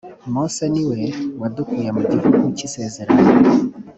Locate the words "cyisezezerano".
2.57-3.29